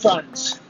Friends. 0.00 0.60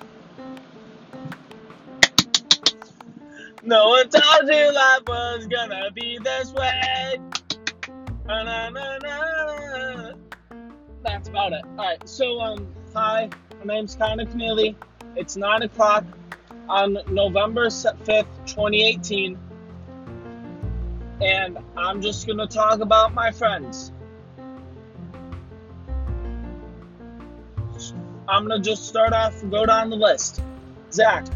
No 3.63 3.89
one 3.89 4.08
told 4.08 4.49
you 4.49 4.73
life 4.73 5.02
was 5.07 5.47
gonna 5.47 5.91
be 5.95 6.18
this 6.25 6.50
way. 6.54 7.18
Na-na-na-na. 8.25 10.14
That's 11.04 11.29
about 11.29 11.52
it. 11.52 11.62
Alright, 11.77 12.09
so 12.09 12.41
um 12.41 12.66
hi, 12.95 13.29
my 13.62 13.75
name's 13.75 13.96
Connor 13.96 14.25
Keneally. 14.25 14.75
It's 15.14 15.36
nine 15.36 15.60
o'clock 15.60 16.04
on 16.66 16.96
November 17.08 17.66
5th, 17.66 18.24
2018. 18.46 19.38
And 21.20 21.58
I'm 21.76 22.00
just 22.00 22.26
gonna 22.26 22.46
talk 22.46 22.80
about 22.80 23.12
my 23.12 23.30
friends. 23.30 23.92
I'm 28.29 28.46
gonna 28.46 28.61
just 28.61 28.87
start 28.87 29.14
off, 29.14 29.41
and 29.43 29.50
go 29.50 29.64
down 29.64 29.89
the 29.89 29.96
list. 29.96 30.43
Zach, 30.93 31.27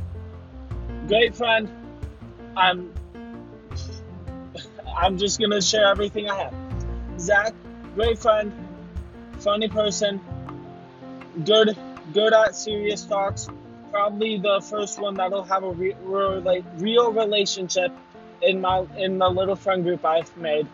great 1.09 1.35
friend. 1.35 1.69
I'm 2.55 2.93
I'm 4.97 5.17
just 5.17 5.41
gonna 5.41 5.63
share 5.63 5.87
everything 5.87 6.29
I 6.29 6.37
have. 6.43 6.55
Zach, 7.19 7.55
great 7.95 8.19
friend, 8.19 8.53
funny 9.39 9.69
person, 9.69 10.21
good 11.45 11.77
good 12.13 12.35
at 12.35 12.55
serious 12.55 13.05
talks. 13.05 13.49
Probably 13.91 14.39
the 14.39 14.61
first 14.61 15.01
one 15.01 15.15
that'll 15.15 15.45
have 15.45 15.65
a 15.65 15.71
re- 15.71 15.97
re- 16.03 16.65
real 16.77 17.11
relationship 17.11 17.91
in 18.43 18.61
my 18.61 18.85
in 18.99 19.19
the 19.19 19.29
little 19.31 19.57
friend 19.57 19.83
group 19.83 20.05
I've 20.05 20.35
made, 20.37 20.67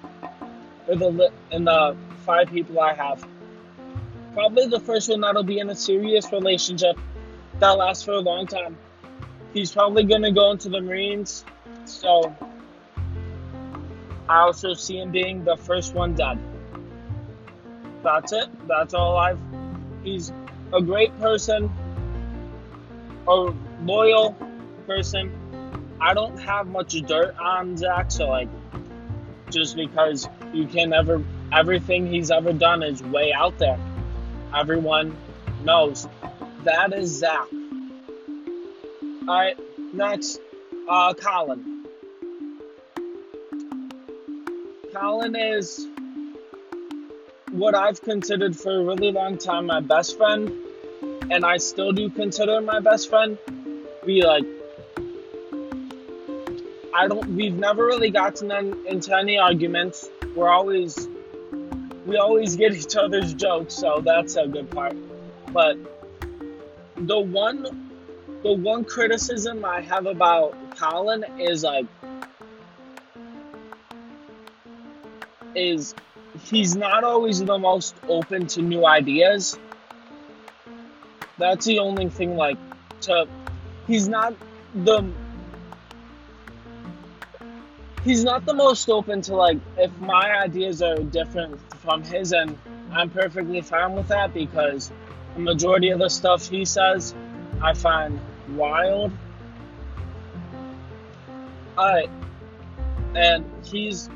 or 0.89 0.97
the 0.97 1.31
in 1.53 1.65
the 1.65 1.97
five 2.27 2.51
people 2.51 2.81
I 2.81 2.95
have 2.95 3.25
probably 4.39 4.69
the 4.69 4.79
first 4.79 5.09
one 5.09 5.21
that'll 5.21 5.43
be 5.43 5.59
in 5.59 5.69
a 5.69 5.75
serious 5.75 6.31
relationship 6.31 6.97
that 7.59 7.71
lasts 7.71 8.05
for 8.05 8.13
a 8.13 8.21
long 8.21 8.47
time. 8.47 8.79
He's 9.53 9.73
probably 9.73 10.05
going 10.05 10.23
to 10.23 10.31
go 10.31 10.53
into 10.53 10.69
the 10.69 10.81
Marines, 10.81 11.45
so 11.87 12.33
I 14.29 14.39
also 14.39 14.75
see 14.75 14.99
him 14.99 15.11
being 15.11 15.43
the 15.43 15.57
first 15.57 15.93
one 15.93 16.15
dead. 16.15 16.39
That's 18.05 18.33
it. 18.33 18.47
That's 18.69 18.95
all 18.95 19.17
I've. 19.17 19.41
He's 20.05 20.31
a 20.73 20.81
great 20.81 21.19
person, 21.19 21.69
a 23.27 23.53
loyal 23.83 24.37
person. 24.87 25.33
I 26.01 26.15
don't 26.15 26.39
have 26.39 26.69
much 26.69 26.93
dirt 26.93 27.37
on 27.41 27.77
Zach, 27.77 28.13
so 28.13 28.29
like, 28.29 28.49
just 29.51 29.75
because 29.75 30.29
you 30.53 30.69
can 30.69 30.91
never, 30.91 31.25
everything 31.51 32.07
he's 32.07 32.31
ever 32.31 32.53
done 32.53 32.85
is 32.85 33.03
way 33.03 33.33
out 33.33 33.59
there 33.59 33.81
everyone 34.55 35.17
knows. 35.65 36.07
That 36.65 36.93
is 36.93 37.19
Zach. 37.19 37.47
Alright, 39.29 39.59
next, 39.93 40.41
uh, 40.89 41.15
Colin. 41.15 41.85
Colin 44.93 45.37
is 45.37 45.87
what 47.51 47.75
I've 47.75 48.01
considered 48.03 48.57
for 48.57 48.81
a 48.81 48.85
really 48.85 49.13
long 49.13 49.39
time 49.39 49.67
my 49.67 49.81
best 49.81 50.17
friend, 50.17 50.51
and 51.31 51.45
I 51.45 51.57
still 51.59 51.93
do 51.93 52.11
consider 52.11 52.61
my 52.61 52.81
best 52.81 53.09
friend. 53.09 53.39
We 54.05 54.23
like, 54.23 54.45
I 56.95 57.07
don't, 57.07 57.29
we've 57.29 57.55
never 57.55 57.85
really 57.85 58.11
gotten 58.11 58.51
into 58.87 59.17
any 59.17 59.39
arguments. 59.39 60.09
We're 60.35 60.51
always 60.51 61.08
we 62.09 62.17
always 62.17 62.57
get 62.57 62.75
each 62.75 62.97
other's 62.97 63.35
jokes, 63.35 63.75
so 63.75 64.01
that's 64.03 64.37
a 64.37 64.49
good 64.49 64.71
part. 64.71 64.97
But 65.53 65.77
the 66.97 67.21
one 67.21 67.91
the 68.43 68.53
one 68.53 68.85
criticism 68.85 69.63
I 69.63 69.83
have 69.83 70.07
about 70.07 70.57
Colin 70.77 71.25
is 71.39 71.65
like 71.65 71.87
is 75.55 75.95
he's 76.45 76.75
not 76.75 77.05
always 77.05 77.45
the 77.45 77.59
most 77.59 77.95
open 78.09 78.47
to 78.49 78.63
new 78.63 78.87
ideas. 78.87 79.59
That's 81.37 81.67
the 81.67 81.79
only 81.79 82.09
thing 82.09 82.37
like 82.37 82.57
to 83.03 83.29
he's 83.87 84.09
not 84.09 84.33
the 84.75 85.03
he's 88.05 88.25
not 88.25 88.45
the 88.45 88.55
most 88.55 88.89
open 88.89 89.23
to 89.23 89.35
like 89.35 89.59
if 89.77 89.97
my 89.99 90.39
ideas 90.39 90.83
are 90.83 90.97
different 90.97 91.59
from 91.81 92.03
his 92.03 92.33
and 92.33 92.59
I'm 92.93 93.11
perfectly 93.11 93.61
fine 93.61 93.95
with 93.95 94.09
that 94.09 94.33
because 94.33 94.91
the 95.35 95.41
majority 95.41 95.91
of 95.91 95.99
the 95.99 96.09
stuff 96.09 96.49
he 96.49 96.65
says 96.65 97.15
I 97.61 97.75
find 97.75 98.21
wild. 98.55 99.13
Alright. 101.77 102.11
And 103.15 103.45
he's 103.65 104.09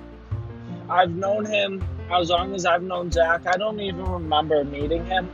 I've 0.89 1.15
known 1.15 1.45
him 1.45 1.85
as 2.13 2.31
long 2.31 2.55
as 2.55 2.67
I've 2.67 2.83
known 2.83 3.11
Zach. 3.11 3.47
I 3.47 3.57
don't 3.57 3.81
even 3.81 4.05
remember 4.05 4.65
meeting 4.65 5.05
him. 5.07 5.31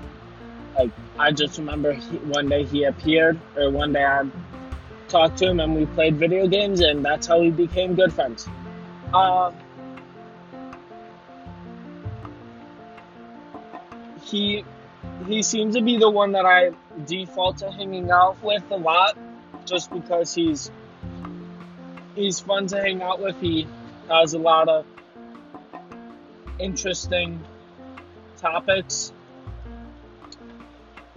Like 0.78 0.90
I 1.18 1.32
just 1.32 1.58
remember 1.58 1.92
he, 1.92 2.16
one 2.18 2.48
day 2.48 2.64
he 2.64 2.84
appeared 2.84 3.38
or 3.56 3.70
one 3.70 3.92
day 3.92 4.04
I 4.04 4.24
talked 5.08 5.38
to 5.38 5.48
him 5.48 5.60
and 5.60 5.74
we 5.74 5.86
played 5.86 6.16
video 6.16 6.46
games, 6.46 6.80
and 6.80 7.04
that's 7.04 7.26
how 7.26 7.40
we 7.40 7.50
became 7.50 7.94
good 7.94 8.12
friends. 8.12 8.48
Uh, 9.12 9.52
he 14.24 14.64
he 15.26 15.42
seems 15.42 15.74
to 15.74 15.82
be 15.82 15.96
the 15.96 16.10
one 16.10 16.32
that 16.32 16.46
I 16.46 16.70
default 17.06 17.58
to 17.58 17.70
hanging 17.70 18.10
out 18.10 18.42
with 18.42 18.62
a 18.70 18.76
lot, 18.76 19.16
just 19.64 19.90
because 19.92 20.34
he's 20.34 20.70
he's 22.14 22.40
fun 22.40 22.66
to 22.68 22.80
hang 22.80 23.02
out 23.02 23.20
with. 23.20 23.40
He 23.40 23.66
has 24.08 24.34
a 24.34 24.38
lot 24.38 24.68
of 24.68 24.84
interesting 26.58 27.40
topics. 28.36 29.12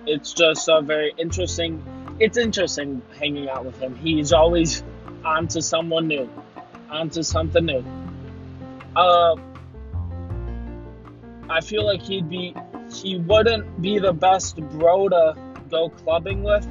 It's 0.06 0.34
just 0.34 0.68
a 0.68 0.82
very 0.82 1.14
interesting 1.18 1.84
it's 2.22 2.38
interesting 2.38 3.02
hanging 3.20 3.50
out 3.50 3.66
with 3.66 3.80
him. 3.80 3.96
He's 3.96 4.32
always 4.32 4.84
on 5.26 5.48
to 5.50 5.62
someone 5.62 6.08
new, 6.08 6.30
on 6.88 7.10
to 7.10 7.24
something 7.24 7.66
new. 7.66 7.84
Uh, 8.96 9.36
I 11.50 11.62
feel 11.62 11.84
like 11.84 12.04
he'd 12.04 12.30
be, 12.30 12.56
he 12.94 13.18
wouldn't 13.18 13.82
be 13.82 13.98
the 13.98 14.14
best 14.14 14.58
bro 14.58 15.10
to 15.10 15.36
go 15.72 15.90
clubbing 15.90 16.44
with, 16.44 16.68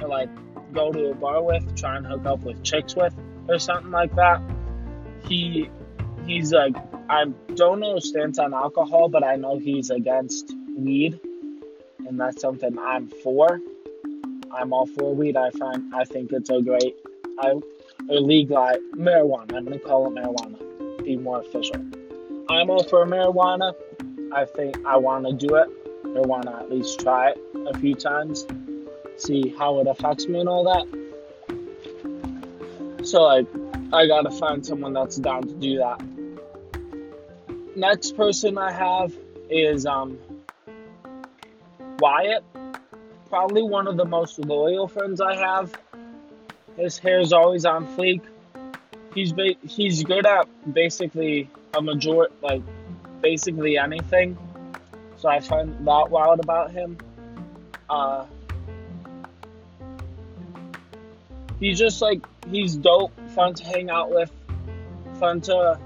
or 0.00 0.08
like 0.08 0.30
go 0.72 0.90
to 0.90 1.10
a 1.10 1.14
bar 1.14 1.42
with, 1.42 1.76
try 1.76 1.98
and 1.98 2.06
hook 2.06 2.24
up 2.24 2.40
with 2.40 2.62
chicks 2.62 2.96
with, 2.96 3.14
or 3.46 3.58
something 3.58 3.90
like 3.90 4.14
that. 4.16 4.40
He, 5.28 5.68
he's 6.26 6.50
like, 6.50 6.76
I 7.10 7.26
don't 7.54 7.80
know 7.80 7.96
his 7.96 8.08
stance 8.08 8.38
on 8.38 8.54
alcohol, 8.54 9.10
but 9.10 9.22
I 9.22 9.36
know 9.36 9.58
he's 9.58 9.90
against 9.90 10.54
weed, 10.74 11.20
and 12.06 12.18
that's 12.18 12.40
something 12.40 12.78
I'm 12.78 13.08
for. 13.08 13.60
I'm 14.52 14.72
all 14.72 14.86
for 14.86 15.14
weed. 15.14 15.36
I 15.36 15.50
find 15.50 15.94
I 15.94 16.04
think 16.04 16.32
it's 16.32 16.50
a 16.50 16.60
great 16.60 16.96
I 17.38 17.60
legalize 18.08 18.78
marijuana. 18.94 19.54
I'm 19.56 19.64
gonna 19.64 19.78
call 19.78 20.06
it 20.06 20.14
marijuana. 20.14 21.04
Be 21.04 21.16
more 21.16 21.40
official. 21.40 21.76
I'm 22.48 22.68
all 22.70 22.82
for 22.82 23.06
marijuana. 23.06 23.74
I 24.32 24.44
think 24.44 24.76
I 24.84 24.96
want 24.96 25.26
to 25.26 25.32
do 25.32 25.54
it 25.56 25.68
or 26.16 26.22
want 26.22 26.44
to 26.44 26.54
at 26.54 26.70
least 26.70 27.00
try 27.00 27.30
it 27.30 27.38
a 27.66 27.78
few 27.78 27.94
times, 27.94 28.46
see 29.16 29.54
how 29.58 29.80
it 29.80 29.86
affects 29.86 30.26
me 30.26 30.40
and 30.40 30.48
all 30.48 30.64
that. 30.64 30.86
So 33.06 33.22
like, 33.22 33.46
I 33.92 34.06
gotta 34.06 34.30
find 34.30 34.64
someone 34.64 34.92
that's 34.92 35.16
down 35.16 35.42
to 35.42 35.54
do 35.54 35.78
that. 35.78 36.02
Next 37.76 38.16
person 38.16 38.58
I 38.58 38.72
have 38.72 39.12
is 39.48 39.86
um 39.86 40.18
Wyatt 41.98 42.44
probably 43.30 43.62
one 43.62 43.86
of 43.86 43.96
the 43.96 44.04
most 44.04 44.38
loyal 44.40 44.88
friends 44.88 45.20
I 45.20 45.36
have. 45.36 45.72
His 46.76 46.98
hair's 46.98 47.32
always 47.32 47.64
on 47.64 47.86
fleek. 47.96 48.20
He's 49.14 49.32
ba- 49.32 49.54
he's 49.66 50.02
good 50.02 50.26
at 50.26 50.46
basically 50.72 51.48
a 51.72 51.80
major 51.80 52.26
like 52.42 52.62
basically 53.22 53.78
anything. 53.78 54.36
So 55.16 55.28
I 55.28 55.40
find 55.40 55.86
that 55.86 56.10
wild 56.10 56.40
about 56.40 56.72
him. 56.72 56.98
Uh, 57.88 58.26
he's 61.60 61.78
just 61.78 62.02
like 62.02 62.24
he's 62.48 62.76
dope, 62.76 63.12
fun 63.30 63.54
to 63.54 63.64
hang 63.64 63.90
out 63.90 64.10
with, 64.10 64.30
fun 65.18 65.40
to. 65.42 65.78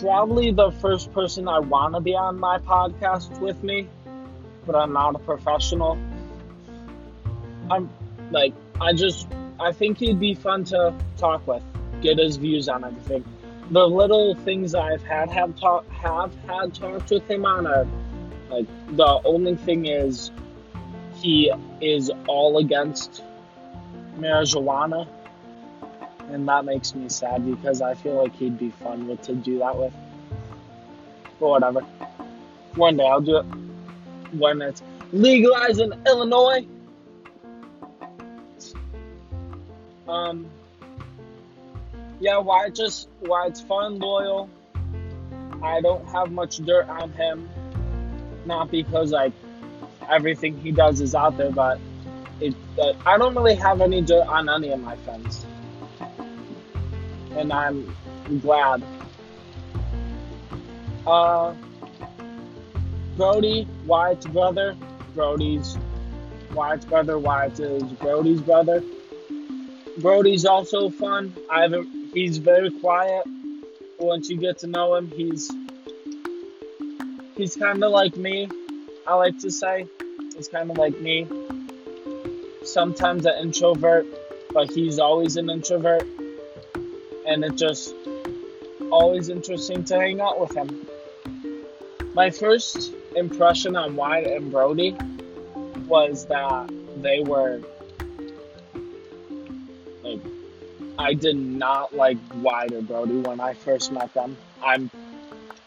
Probably 0.00 0.50
the 0.50 0.72
first 0.72 1.12
person 1.12 1.48
I 1.48 1.60
want 1.60 1.94
to 1.94 2.00
be 2.00 2.14
on 2.14 2.40
my 2.40 2.58
podcast 2.58 3.38
with 3.38 3.62
me 3.62 3.88
but 4.66 4.74
I'm 4.74 4.92
not 4.92 5.14
a 5.14 5.18
professional. 5.20 5.96
I'm 7.70 7.88
like, 8.30 8.52
I 8.80 8.92
just, 8.92 9.28
I 9.60 9.72
think 9.72 9.98
he'd 9.98 10.20
be 10.20 10.34
fun 10.34 10.64
to 10.64 10.94
talk 11.16 11.46
with, 11.46 11.62
get 12.02 12.18
his 12.18 12.36
views 12.36 12.68
on 12.68 12.84
everything. 12.84 13.24
The 13.70 13.86
little 13.86 14.34
things 14.34 14.74
I've 14.74 15.02
had 15.02 15.30
have 15.30 15.58
talk 15.58 15.88
have 15.90 16.34
had 16.46 16.74
talked 16.74 17.10
with 17.10 17.28
him 17.28 17.44
on 17.44 17.66
are 17.66 17.86
like 18.48 18.66
the 18.96 19.20
only 19.24 19.56
thing 19.56 19.86
is 19.86 20.30
he 21.16 21.52
is 21.80 22.10
all 22.28 22.58
against 22.58 23.22
marijuana. 24.18 25.08
And 26.28 26.48
that 26.48 26.64
makes 26.64 26.94
me 26.94 27.08
sad 27.08 27.44
because 27.44 27.80
I 27.80 27.94
feel 27.94 28.22
like 28.22 28.34
he'd 28.36 28.58
be 28.58 28.70
fun 28.70 29.08
with 29.08 29.22
to 29.22 29.34
do 29.34 29.58
that 29.58 29.76
with. 29.76 29.92
But 31.40 31.48
whatever. 31.48 31.80
One 32.74 32.96
day 32.96 33.06
I'll 33.06 33.20
do 33.20 33.38
it 33.38 33.46
when 34.38 34.62
it's 34.62 34.82
legalized 35.12 35.80
in 35.80 35.92
Illinois. 36.06 36.66
Um, 40.08 40.46
yeah, 42.20 42.38
why 42.38 42.70
just 42.70 43.08
why 43.20 43.46
it's 43.46 43.60
fun, 43.60 43.98
loyal. 43.98 44.48
I 45.62 45.80
don't 45.80 46.06
have 46.08 46.30
much 46.30 46.58
dirt 46.58 46.88
on 46.88 47.12
him, 47.12 47.48
not 48.44 48.70
because 48.70 49.10
like 49.10 49.32
everything 50.08 50.58
he 50.60 50.70
does 50.70 51.00
is 51.00 51.14
out 51.14 51.36
there, 51.36 51.50
but 51.50 51.78
it. 52.40 52.54
Uh, 52.78 52.92
I 53.04 53.18
don't 53.18 53.34
really 53.34 53.56
have 53.56 53.80
any 53.80 54.00
dirt 54.00 54.26
on 54.26 54.48
any 54.48 54.70
of 54.70 54.80
my 54.80 54.96
friends, 54.96 55.44
and 57.32 57.52
I'm 57.52 57.94
glad. 58.40 58.82
Uh, 61.06 61.54
Brody, 63.16 63.66
Wyatt's 63.86 64.26
brother, 64.26 64.76
Brody's 65.14 65.78
Wyatt's 66.52 66.84
brother, 66.84 67.18
Wyatt 67.18 67.58
is 67.60 67.82
Brody's 67.82 68.40
brother. 68.40 68.82
Brody's 69.98 70.44
also 70.44 70.90
fun. 70.90 71.34
I 71.50 71.62
haven't. 71.62 71.88
He's 72.12 72.38
very 72.38 72.70
quiet. 72.70 73.24
Once 73.98 74.28
you 74.28 74.36
get 74.36 74.58
to 74.58 74.66
know 74.66 74.94
him, 74.94 75.10
he's 75.10 75.50
he's 77.36 77.56
kind 77.56 77.82
of 77.82 77.90
like 77.90 78.16
me. 78.16 78.48
I 79.06 79.14
like 79.14 79.38
to 79.40 79.50
say 79.50 79.86
he's 80.34 80.48
kind 80.48 80.70
of 80.70 80.76
like 80.76 80.98
me. 81.00 81.26
Sometimes 82.64 83.24
an 83.24 83.34
introvert, 83.40 84.06
but 84.52 84.70
he's 84.70 84.98
always 84.98 85.36
an 85.36 85.48
introvert, 85.48 86.02
and 87.26 87.44
it's 87.44 87.60
just 87.60 87.94
always 88.90 89.30
interesting 89.30 89.84
to 89.84 89.96
hang 89.96 90.20
out 90.20 90.38
with 90.38 90.54
him. 90.54 90.86
My 92.14 92.30
first 92.30 92.92
impression 93.16 93.76
on 93.76 93.96
Wyatt 93.96 94.26
and 94.26 94.52
Brody 94.52 94.94
was 95.86 96.26
that 96.26 96.70
they 97.02 97.20
were 97.20 97.60
like 100.02 100.20
I 100.98 101.14
did 101.14 101.36
not 101.36 101.94
like 101.94 102.18
Wyatt 102.36 102.72
or 102.72 102.82
Brody 102.82 103.16
when 103.16 103.40
I 103.40 103.54
first 103.54 103.90
met 103.92 104.12
them. 104.14 104.36
I'm 104.62 104.90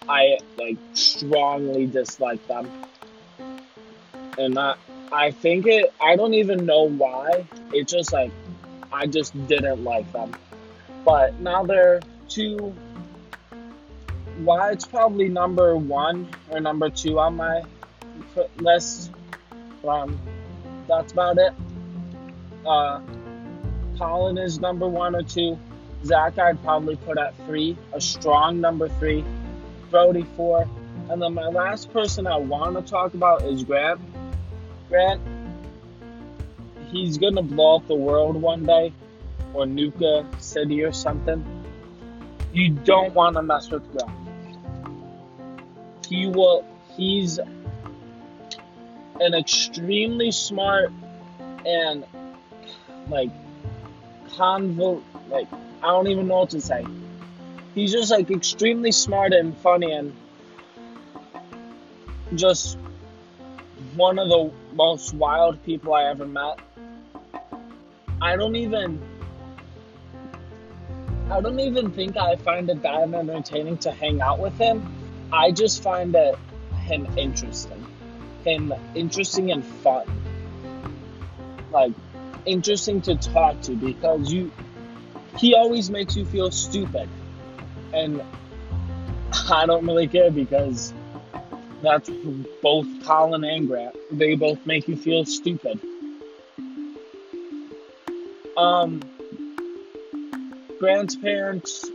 I 0.07 0.37
like 0.57 0.77
strongly 0.93 1.87
dislike 1.87 2.45
them. 2.47 2.69
And 4.37 4.57
I 4.57 4.75
I 5.11 5.31
think 5.31 5.65
it 5.65 5.93
I 5.99 6.15
don't 6.15 6.35
even 6.35 6.65
know 6.65 6.83
why. 6.83 7.47
It 7.73 7.87
just 7.87 8.13
like 8.13 8.31
I 8.91 9.07
just 9.07 9.33
didn't 9.47 9.83
like 9.83 10.11
them. 10.13 10.33
But 11.05 11.39
now 11.39 11.63
they're 11.63 12.01
two 12.27 12.75
Wyatt's 14.39 14.85
probably 14.85 15.27
number 15.27 15.75
one 15.75 16.29
or 16.49 16.59
number 16.59 16.89
two 16.89 17.19
on 17.19 17.35
my 17.35 17.61
list. 18.57 19.11
Um, 19.87 20.19
that's 20.87 21.11
about 21.11 21.37
it. 21.37 21.53
Uh, 22.65 23.01
Colin 23.97 24.37
is 24.37 24.59
number 24.59 24.87
one 24.87 25.15
or 25.15 25.23
two. 25.23 25.59
Zach, 26.05 26.39
I'd 26.39 26.61
probably 26.63 26.95
put 26.95 27.17
at 27.17 27.35
three, 27.45 27.77
a 27.91 27.99
strong 27.99 28.61
number 28.61 28.87
three. 28.87 29.25
Brody, 29.91 30.25
four. 30.37 30.69
And 31.09 31.21
then 31.21 31.33
my 31.33 31.47
last 31.47 31.91
person 31.91 32.25
I 32.25 32.37
want 32.37 32.75
to 32.77 32.89
talk 32.89 33.13
about 33.13 33.43
is 33.43 33.63
Grant. 33.63 33.99
Grant, 34.87 35.21
he's 36.91 37.17
going 37.17 37.35
to 37.35 37.41
blow 37.41 37.77
up 37.77 37.87
the 37.87 37.95
world 37.95 38.35
one 38.35 38.65
day, 38.65 38.93
or 39.53 39.65
Nuka 39.65 40.25
City 40.39 40.83
or 40.83 40.93
something. 40.93 41.43
You 42.53 42.71
don't 42.71 43.13
want 43.13 43.35
to 43.35 43.41
mess 43.41 43.69
with 43.69 43.83
Grant 43.91 44.18
he 46.09 46.27
will 46.27 46.65
he's 46.97 47.39
an 49.19 49.33
extremely 49.33 50.31
smart 50.31 50.91
and 51.65 52.03
like 53.09 53.29
convo 54.29 55.01
like 55.29 55.47
I 55.81 55.87
don't 55.87 56.07
even 56.07 56.27
know 56.27 56.39
what 56.39 56.49
to 56.49 56.61
say. 56.61 56.85
He's 57.75 57.91
just 57.91 58.11
like 58.11 58.29
extremely 58.31 58.91
smart 58.91 59.31
and 59.33 59.55
funny 59.57 59.91
and 59.93 60.13
just 62.35 62.77
one 63.95 64.19
of 64.19 64.27
the 64.27 64.51
most 64.73 65.13
wild 65.13 65.63
people 65.63 65.93
I 65.93 66.05
ever 66.05 66.25
met. 66.25 66.59
I 68.21 68.35
don't 68.35 68.55
even 68.55 68.99
I 71.29 71.39
don't 71.41 71.59
even 71.59 71.91
think 71.91 72.17
I 72.17 72.35
find 72.35 72.69
it 72.69 72.81
that 72.81 73.13
entertaining 73.13 73.77
to 73.79 73.91
hang 73.91 74.19
out 74.19 74.39
with 74.39 74.57
him 74.57 75.08
I 75.31 75.51
just 75.51 75.83
find 75.83 76.13
that 76.13 76.35
him 76.81 77.07
interesting. 77.17 77.85
Him 78.43 78.73
interesting 78.95 79.51
and 79.51 79.63
fun. 79.63 80.05
Like 81.71 81.93
interesting 82.45 83.01
to 83.01 83.15
talk 83.15 83.61
to 83.61 83.75
because 83.75 84.31
you 84.31 84.51
he 85.37 85.53
always 85.53 85.89
makes 85.89 86.15
you 86.15 86.25
feel 86.25 86.51
stupid. 86.51 87.07
And 87.93 88.21
I 89.51 89.65
don't 89.65 89.85
really 89.85 90.07
care 90.07 90.31
because 90.31 90.93
that's 91.81 92.09
both 92.61 92.87
Colin 93.03 93.43
and 93.43 93.67
Grant. 93.67 93.95
They 94.11 94.35
both 94.35 94.65
make 94.65 94.87
you 94.87 94.95
feel 94.95 95.25
stupid. 95.25 95.79
Um 98.57 99.01
Grant's 100.79 101.15
parents 101.15 101.89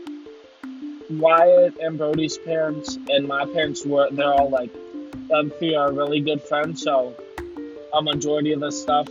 Wyatt 1.20 1.76
and 1.80 1.98
Brody's 1.98 2.38
parents 2.38 2.98
and 3.08 3.26
my 3.26 3.44
parents 3.46 3.84
were 3.84 4.08
they're 4.10 4.32
all 4.32 4.50
like 4.50 4.72
them 5.28 5.50
three 5.58 5.74
are 5.74 5.92
really 5.92 6.20
good 6.20 6.42
friends, 6.42 6.82
so 6.82 7.14
a 7.92 8.02
majority 8.02 8.52
of 8.52 8.60
the 8.60 8.70
stuff 8.70 9.08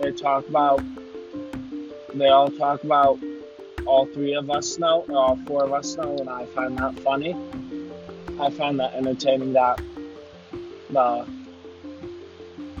they 0.00 0.12
talk 0.12 0.48
about 0.48 0.82
they 2.14 2.28
all 2.28 2.50
talk 2.50 2.84
about 2.84 3.18
all 3.86 4.06
three 4.06 4.34
of 4.34 4.50
us 4.50 4.78
know, 4.78 5.04
or 5.08 5.16
all 5.16 5.36
four 5.46 5.64
of 5.64 5.72
us 5.72 5.96
know, 5.96 6.16
and 6.18 6.28
I 6.28 6.46
find 6.46 6.78
that 6.78 6.98
funny. 7.00 7.34
I 8.40 8.50
find 8.50 8.80
that 8.80 8.94
entertaining 8.94 9.52
that 9.54 9.80
the 10.90 11.26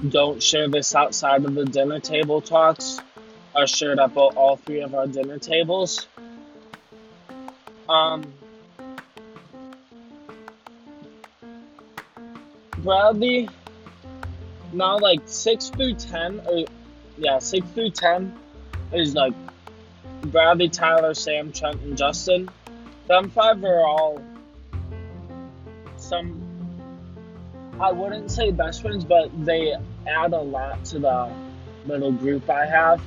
don't 0.08 0.42
share 0.42 0.68
this 0.68 0.94
outside 0.94 1.44
of 1.44 1.54
the 1.54 1.64
dinner 1.64 1.98
table 1.98 2.40
talks 2.40 3.00
are 3.54 3.66
shared 3.66 3.98
at 3.98 4.16
all 4.16 4.56
three 4.56 4.80
of 4.80 4.94
our 4.94 5.06
dinner 5.06 5.38
tables. 5.38 6.06
Um, 7.88 8.32
Bradley 12.84 13.48
now 14.72 14.98
like 14.98 15.20
six 15.24 15.70
through 15.70 15.94
ten 15.94 16.40
or 16.46 16.66
yeah, 17.16 17.38
six 17.38 17.66
through 17.70 17.90
ten 17.90 18.36
is 18.92 19.14
like 19.14 19.32
Bradley, 20.22 20.68
Tyler, 20.68 21.14
Sam, 21.14 21.52
Trent, 21.52 21.80
and 21.82 21.96
Justin. 21.96 22.48
Them 23.08 23.30
five 23.30 23.62
are 23.64 23.86
all 23.86 24.22
some 25.96 26.44
I 27.80 27.90
wouldn't 27.90 28.30
say 28.30 28.50
best 28.50 28.82
friends, 28.82 29.04
but 29.04 29.30
they 29.44 29.74
add 30.06 30.32
a 30.32 30.40
lot 30.40 30.84
to 30.86 30.98
the 30.98 31.32
little 31.86 32.12
group 32.12 32.48
I 32.48 32.66
have. 32.66 33.02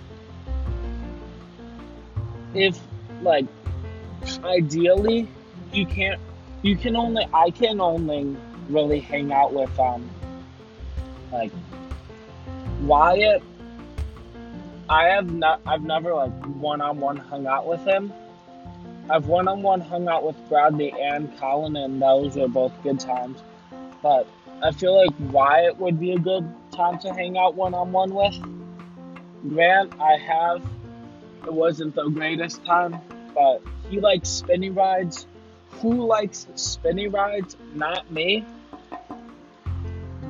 If 2.53 2.79
like 3.21 3.45
ideally 4.43 5.27
you 5.71 5.85
can't 5.85 6.19
you 6.63 6.75
can 6.75 6.95
only 6.95 7.27
I 7.33 7.51
can 7.51 7.79
only 7.79 8.35
really 8.69 8.99
hang 8.99 9.31
out 9.31 9.53
with 9.53 9.77
um 9.79 10.09
like 11.31 11.51
Wyatt. 12.81 13.43
I 14.89 15.05
have 15.05 15.31
not 15.31 15.61
I've 15.65 15.83
never 15.83 16.13
like 16.13 16.33
one 16.45 16.81
on 16.81 16.99
one 16.99 17.17
hung 17.17 17.47
out 17.47 17.67
with 17.67 17.81
him. 17.81 18.13
I've 19.09 19.27
one 19.27 19.47
on 19.47 19.61
one 19.61 19.81
hung 19.81 20.07
out 20.07 20.25
with 20.25 20.35
Bradley 20.49 20.93
and 20.99 21.35
Colin 21.37 21.75
and 21.75 22.01
those 22.01 22.35
were 22.35 22.47
both 22.47 22.73
good 22.83 22.99
times. 22.99 23.41
But 24.01 24.27
I 24.61 24.71
feel 24.71 24.95
like 24.95 25.13
Wyatt 25.31 25.77
would 25.77 25.99
be 25.99 26.13
a 26.13 26.19
good 26.19 26.47
time 26.71 26.99
to 26.99 27.13
hang 27.13 27.37
out 27.37 27.55
one 27.55 27.73
on 27.73 27.91
one 27.91 28.13
with. 28.13 28.35
Grant, 29.47 29.93
I 29.99 30.17
have. 30.17 30.63
It 31.45 31.53
wasn't 31.53 31.95
the 31.95 32.09
greatest 32.09 32.65
time, 32.65 32.99
but 33.33 33.61
he 33.89 33.99
likes 33.99 34.29
spinny 34.29 34.69
rides. 34.69 35.27
Who 35.81 36.05
likes 36.05 36.47
spinny 36.55 37.07
rides? 37.07 37.55
Not 37.73 38.09
me 38.11 38.45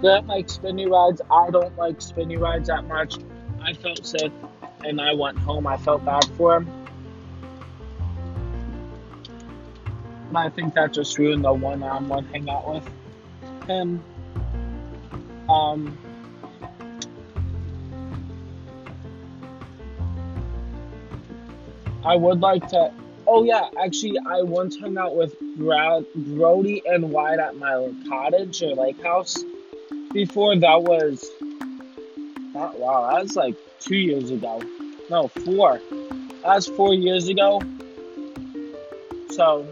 that 0.01 0.27
like 0.27 0.50
spinny 0.50 0.88
rides. 0.88 1.22
I 1.32 1.50
don't 1.50 1.75
like 1.77 2.01
spinny 2.01 2.38
rides 2.38 2.68
that 2.68 2.86
much. 2.86 3.18
I 3.62 3.74
felt 3.74 4.06
sick 4.06 4.32
and 4.86 5.01
I 5.01 5.13
went 5.13 5.38
home. 5.39 5.68
I 5.68 5.77
felt 5.77 6.06
bad 6.06 6.25
for 6.38 6.58
him. 6.58 6.70
And 10.30 10.38
I 10.38 10.50
think 10.50 10.74
that 10.75 10.94
just 10.94 11.18
ruined 11.18 11.46
the 11.46 11.54
one 11.54 11.82
on 11.84 12.08
one 12.08 12.25
hangout 12.25 12.68
with 12.68 12.89
him. 13.68 14.04
Um, 15.50 15.98
I 22.06 22.16
would 22.16 22.42
like 22.42 22.68
to. 22.70 22.94
Oh, 23.30 23.44
yeah, 23.44 23.68
actually, 23.84 24.18
I 24.25 24.42
once 24.42 24.77
hung 24.77 24.98
out 24.98 25.16
with 25.16 25.36
Brody 25.58 26.82
and 26.86 27.12
Wyatt 27.12 27.39
at 27.39 27.58
my 27.58 27.92
cottage 28.08 28.62
or 28.63 28.74
lake 28.75 29.04
house 29.04 29.44
before 30.17 30.55
that 30.55 30.81
was, 30.81 31.21
that, 32.53 32.74
wow, 32.79 33.07
that 33.12 33.21
was 33.21 33.36
like 33.36 33.55
two 33.79 33.97
years 33.97 34.31
ago. 34.31 34.59
No, 35.12 35.27
four. 35.27 35.79
That 36.41 36.55
was 36.55 36.65
four 36.65 36.95
years 36.95 37.27
ago. 37.27 37.62
So 39.29 39.67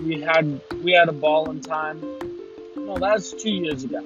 we 0.00 0.22
had 0.22 0.58
we 0.82 0.92
had 0.92 1.10
a 1.10 1.12
ball 1.12 1.50
in 1.50 1.60
time. 1.60 2.00
No, 2.76 2.96
that's 2.96 3.30
two 3.30 3.50
years 3.50 3.84
ago. 3.84 4.02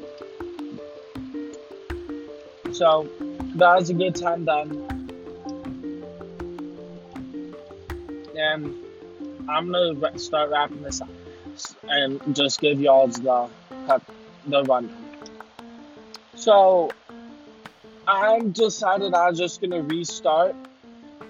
So 2.72 3.08
that 3.54 3.76
was 3.76 3.88
a 3.90 3.94
good 3.94 4.16
time 4.16 4.46
then. 4.46 4.68
And 8.36 8.74
I'm 9.48 9.70
gonna 9.70 10.18
start 10.18 10.50
wrapping 10.50 10.82
this 10.82 11.00
up 11.00 11.08
and 11.84 12.34
just 12.34 12.60
give 12.60 12.80
y'all 12.80 13.06
the 13.06 13.48
the 14.48 14.64
rundown. 14.64 15.05
So 16.46 16.92
I 18.06 18.38
decided 18.38 19.14
I 19.14 19.30
was 19.30 19.36
just 19.36 19.60
gonna 19.60 19.82
restart 19.82 20.54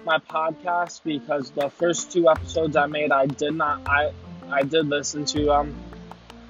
my 0.05 0.19
podcast 0.19 1.01
because 1.03 1.49
the 1.49 1.71
first 1.71 2.11
two 2.11 2.29
episodes 2.29 2.75
I 2.75 2.85
made 2.85 3.11
I 3.11 3.25
did 3.25 3.55
not 3.55 3.81
I 3.87 4.11
I 4.51 4.61
did 4.61 4.87
listen 4.89 5.25
to 5.33 5.51
um 5.51 5.73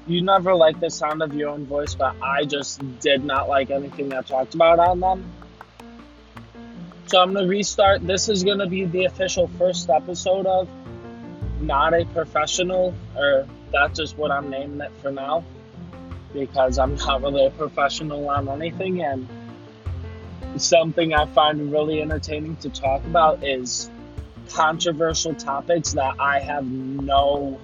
you 0.06 0.22
never 0.22 0.54
like 0.54 0.82
the 0.82 0.90
sound 0.90 1.22
of 1.22 1.34
your 1.34 1.48
own 1.48 1.66
voice, 1.66 1.96
but 1.96 2.18
I 2.22 2.44
just 2.44 2.82
did 3.00 3.24
not 3.24 3.48
like 3.48 3.72
anything 3.72 4.14
I 4.14 4.22
talked 4.22 4.54
about 4.54 4.80
on 4.80 5.00
them. 5.00 5.24
So 7.06 7.22
I'm 7.22 7.34
gonna 7.34 7.48
restart. 7.48 8.06
This 8.06 8.28
is 8.28 8.44
gonna 8.44 8.68
be 8.68 8.84
the 8.84 9.06
official 9.06 9.48
first 9.58 9.90
episode 9.90 10.46
of 10.46 10.68
Not 11.62 11.94
a 11.94 12.04
Professional, 12.04 12.94
or 13.16 13.48
that's 13.72 13.98
just 13.98 14.18
what 14.18 14.30
I'm 14.30 14.50
naming 14.50 14.82
it 14.82 14.92
for 15.02 15.10
now, 15.10 15.46
because 16.34 16.78
I'm 16.78 16.96
not 16.96 17.22
really 17.22 17.46
a 17.46 17.50
professional 17.50 18.30
on 18.30 18.50
anything, 18.50 19.02
and 19.02 19.28
something 20.58 21.14
I 21.14 21.26
find 21.26 21.72
really 21.72 22.02
entertaining 22.02 22.56
to 22.58 22.70
talk 22.70 23.04
about 23.06 23.44
is 23.44 23.90
controversial 24.50 25.34
topics 25.36 25.94
that 25.94 26.16
I 26.20 26.40
have 26.40 26.66
no 26.66 27.60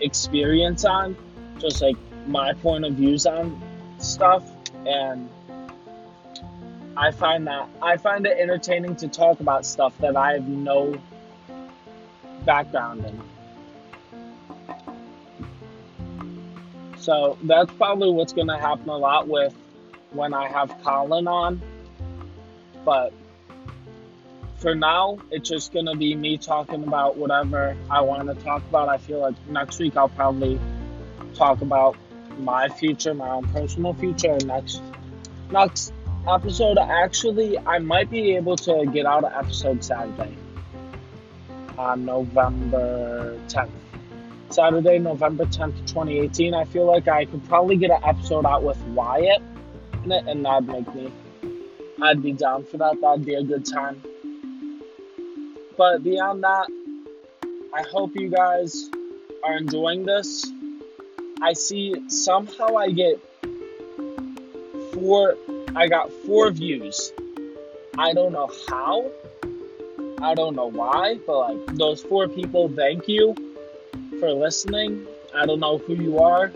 experience 0.00 0.84
on 0.84 1.16
just 1.58 1.80
like 1.80 1.96
my 2.26 2.52
point 2.54 2.84
of 2.84 2.94
views 2.94 3.26
on 3.26 3.60
stuff 3.98 4.44
and 4.86 5.28
I 6.96 7.10
find 7.10 7.46
that 7.46 7.68
I 7.82 7.96
find 7.96 8.26
it 8.26 8.38
entertaining 8.38 8.96
to 8.96 9.08
talk 9.08 9.40
about 9.40 9.66
stuff 9.66 9.96
that 9.98 10.16
I 10.16 10.34
have 10.34 10.48
no 10.48 10.96
background 12.44 13.04
in. 13.04 13.20
So 17.04 17.36
that's 17.42 17.70
probably 17.74 18.10
what's 18.10 18.32
going 18.32 18.46
to 18.46 18.56
happen 18.56 18.88
a 18.88 18.96
lot 18.96 19.28
with 19.28 19.54
when 20.12 20.32
I 20.32 20.48
have 20.48 20.74
Colin 20.82 21.28
on. 21.28 21.60
But 22.82 23.12
for 24.56 24.74
now, 24.74 25.18
it's 25.30 25.46
just 25.46 25.74
going 25.74 25.84
to 25.84 25.94
be 25.96 26.16
me 26.16 26.38
talking 26.38 26.82
about 26.82 27.18
whatever 27.18 27.76
I 27.90 28.00
want 28.00 28.28
to 28.28 28.34
talk 28.42 28.62
about. 28.70 28.88
I 28.88 28.96
feel 28.96 29.20
like 29.20 29.34
next 29.50 29.78
week 29.78 29.98
I'll 29.98 30.08
probably 30.08 30.58
talk 31.34 31.60
about 31.60 31.94
my 32.38 32.70
future, 32.70 33.12
my 33.12 33.28
own 33.28 33.48
personal 33.48 33.92
future. 33.92 34.38
Next, 34.46 34.80
next 35.50 35.92
episode, 36.26 36.78
actually, 36.78 37.58
I 37.58 37.80
might 37.80 38.10
be 38.10 38.34
able 38.36 38.56
to 38.56 38.86
get 38.86 39.04
out 39.04 39.24
an 39.24 39.32
episode 39.34 39.84
Saturday 39.84 40.34
on 41.76 42.06
November 42.06 43.38
10th. 43.48 43.68
Saturday, 44.50 44.98
November 44.98 45.44
10th, 45.46 45.76
2018. 45.86 46.54
I 46.54 46.64
feel 46.64 46.86
like 46.86 47.08
I 47.08 47.24
could 47.24 47.46
probably 47.48 47.76
get 47.76 47.90
an 47.90 48.00
episode 48.04 48.46
out 48.46 48.62
with 48.62 48.78
Wyatt 48.88 49.42
in 50.04 50.12
it, 50.12 50.26
and 50.26 50.44
that'd 50.44 50.68
make 50.68 50.94
me, 50.94 51.12
I'd 52.02 52.22
be 52.22 52.32
down 52.32 52.64
for 52.64 52.78
that. 52.78 53.00
That'd 53.00 53.24
be 53.24 53.34
a 53.34 53.42
good 53.42 53.66
time. 53.66 54.02
But 55.76 56.04
beyond 56.04 56.44
that, 56.44 56.68
I 57.74 57.82
hope 57.90 58.14
you 58.14 58.28
guys 58.28 58.90
are 59.42 59.56
enjoying 59.56 60.04
this. 60.04 60.46
I 61.42 61.52
see 61.52 62.08
somehow 62.08 62.76
I 62.76 62.90
get 62.90 63.20
four, 64.92 65.34
I 65.74 65.88
got 65.88 66.12
four 66.24 66.50
views. 66.50 67.12
I 67.98 68.12
don't 68.12 68.32
know 68.32 68.50
how, 68.68 69.10
I 70.20 70.34
don't 70.34 70.54
know 70.54 70.70
why, 70.70 71.18
but 71.26 71.38
like 71.38 71.76
those 71.76 72.02
four 72.02 72.28
people, 72.28 72.68
thank 72.68 73.08
you 73.08 73.34
for 74.20 74.32
listening. 74.32 75.06
I 75.34 75.46
don't 75.46 75.60
know 75.60 75.78
who 75.78 75.94
you 75.94 76.20
are, 76.20 76.52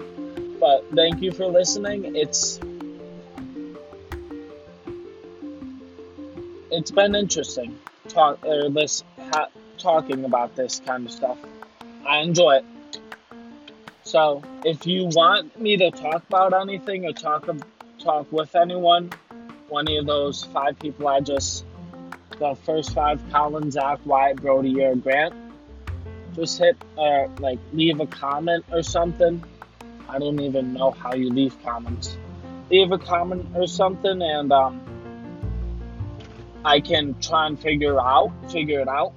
but 0.60 0.84
thank 0.94 1.20
you 1.20 1.32
for 1.32 1.46
listening. 1.46 2.16
It's 2.16 2.60
it's 6.70 6.90
been 6.90 7.14
interesting 7.14 7.78
talk 8.08 8.44
or 8.44 8.70
this 8.70 9.04
ha, 9.30 9.48
talking 9.78 10.24
about 10.24 10.56
this 10.56 10.80
kind 10.84 11.06
of 11.06 11.12
stuff. 11.12 11.38
I 12.06 12.18
enjoy 12.18 12.58
it. 12.58 12.64
So 14.04 14.42
if 14.64 14.86
you 14.86 15.06
want 15.06 15.58
me 15.60 15.76
to 15.76 15.90
talk 15.90 16.22
about 16.28 16.54
anything 16.54 17.04
or 17.04 17.12
talk 17.12 17.48
talk 17.98 18.30
with 18.32 18.54
anyone, 18.56 19.10
one 19.68 19.90
of 19.90 20.06
those 20.06 20.44
five 20.44 20.78
people 20.78 21.08
I 21.08 21.20
just 21.20 21.64
the 22.38 22.54
first 22.54 22.94
five 22.94 23.20
Colin, 23.32 23.70
Zach, 23.70 23.98
Wyatt, 24.04 24.40
Brody, 24.40 24.80
or 24.82 24.94
Grant, 24.94 25.34
just 26.38 26.58
hit 26.58 26.76
uh 26.96 27.26
like 27.38 27.58
leave 27.72 28.00
a 28.00 28.06
comment 28.06 28.64
or 28.72 28.82
something. 28.82 29.42
I 30.08 30.18
don't 30.18 30.40
even 30.40 30.72
know 30.72 30.92
how 30.92 31.14
you 31.14 31.30
leave 31.30 31.60
comments. 31.62 32.16
Leave 32.70 32.92
a 32.92 32.98
comment 32.98 33.46
or 33.54 33.66
something 33.66 34.22
and 34.22 34.52
um 34.52 34.80
I 36.64 36.80
can 36.80 37.18
try 37.20 37.46
and 37.46 37.58
figure 37.58 38.00
out 38.00 38.32
figure 38.50 38.80
it 38.80 38.88
out. 38.88 39.12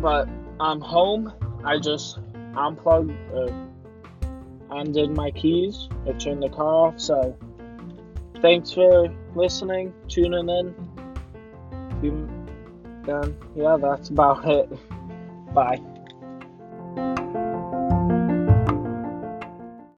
But 0.00 0.28
I'm 0.60 0.80
home. 0.80 1.32
I 1.64 1.78
just 1.78 2.18
unplugged, 2.56 3.12
uh, 3.34 3.50
undid 4.70 5.10
my 5.10 5.30
keys, 5.30 5.88
I 6.06 6.12
turned 6.12 6.42
the 6.42 6.48
car 6.48 6.88
off. 6.88 7.00
So, 7.00 7.36
thanks 8.40 8.72
for 8.72 9.08
listening, 9.34 9.92
tuning 10.08 10.48
in. 10.48 10.74
Then, 13.04 13.36
yeah, 13.56 13.76
that's 13.80 14.10
about 14.10 14.44
it. 14.46 14.68
Bye. 15.54 15.91